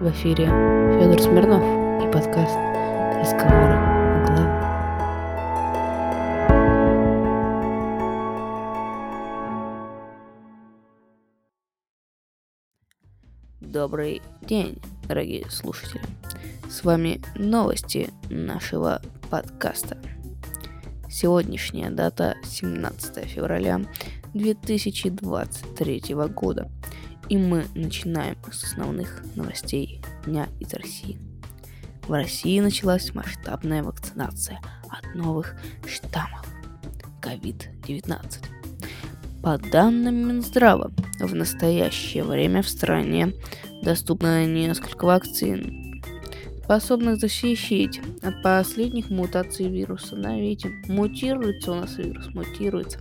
[0.00, 2.54] В эфире Федор Смирнов и подкаст
[3.18, 4.48] «Разговоры о главном».
[13.60, 16.04] Добрый день, дорогие слушатели.
[16.70, 19.98] С вами новости нашего подкаста.
[21.10, 23.80] Сегодняшняя дата 17 февраля
[24.32, 26.70] 2023 года.
[27.28, 31.18] И мы начинаем с основных новостей дня из России.
[32.06, 35.54] В России началась масштабная вакцинация от новых
[35.86, 36.46] штаммов
[37.20, 38.44] COVID-19.
[39.42, 40.90] По данным Минздрава,
[41.20, 43.34] в настоящее время в стране
[43.82, 46.02] доступно несколько вакцин,
[46.64, 50.16] способных защитить от последних мутаций вируса.
[50.16, 52.98] Да, видите, мутируется у нас вирус, мутируется.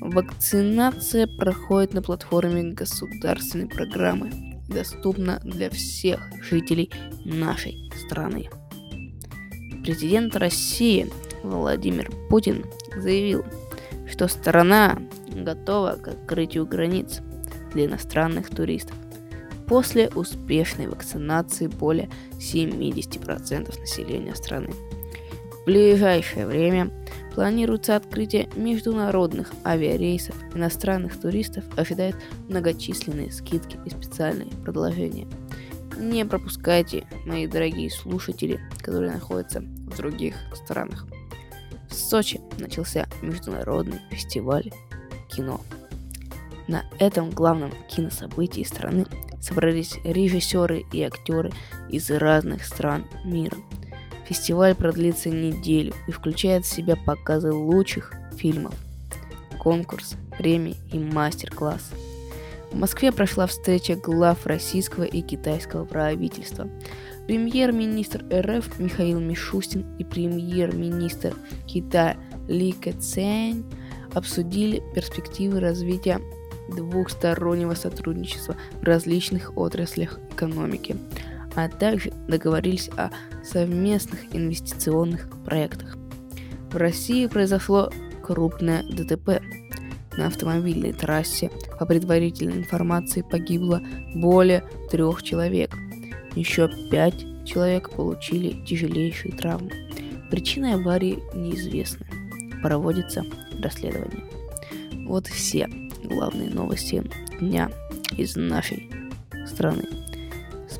[0.00, 4.30] Вакцинация проходит на платформе государственной программы,
[4.68, 6.90] доступна для всех жителей
[7.24, 8.48] нашей страны.
[9.82, 11.10] Президент России
[11.42, 12.64] Владимир Путин
[12.96, 13.44] заявил,
[14.10, 14.98] что страна
[15.34, 17.20] готова к открытию границ
[17.72, 18.96] для иностранных туристов
[19.66, 24.70] после успешной вакцинации более 70% населения страны.
[25.66, 26.90] В ближайшее время
[27.36, 30.34] Планируется открытие международных авиарейсов.
[30.54, 32.16] Иностранных туристов ожидают
[32.48, 35.28] многочисленные скидки и специальные предложения.
[35.98, 41.06] Не пропускайте, мои дорогие слушатели, которые находятся в других странах.
[41.90, 44.72] В Сочи начался международный фестиваль
[45.28, 45.60] кино.
[46.68, 49.04] На этом главном кинособытии страны
[49.42, 51.52] собрались режиссеры и актеры
[51.90, 53.58] из разных стран мира–
[54.28, 58.74] Фестиваль продлится неделю и включает в себя показы лучших фильмов,
[59.58, 61.92] конкурс, премии и мастер-класс.
[62.72, 66.68] В Москве прошла встреча глав российского и китайского правительства.
[67.28, 71.34] Премьер-министр РФ Михаил Мишустин и премьер-министр
[71.66, 72.16] Китая
[72.48, 73.64] Ли Кэцэнь
[74.12, 76.20] обсудили перспективы развития
[76.68, 80.96] двухстороннего сотрудничества в различных отраслях экономики–
[81.56, 83.10] а также договорились о
[83.42, 85.96] совместных инвестиционных проектах.
[86.70, 87.90] В России произошло
[88.22, 89.42] крупное ДТП.
[90.16, 93.82] На автомобильной трассе, по предварительной информации, погибло
[94.14, 95.74] более трех человек.
[96.34, 99.70] Еще пять человек получили тяжелейшие травмы.
[100.30, 102.06] Причины аварии неизвестны.
[102.62, 103.24] Проводится
[103.62, 104.24] расследование.
[105.06, 105.68] Вот все
[106.02, 107.04] главные новости
[107.40, 107.70] дня
[108.16, 108.90] из нашей
[109.46, 109.84] страны.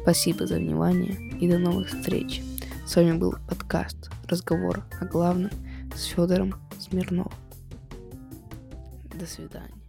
[0.06, 2.40] Спасибо за внимание и до новых встреч.
[2.86, 5.50] С вами был подкаст «Разговор о главном»
[5.96, 7.32] с Федором Смирновым.
[9.18, 9.85] До свидания.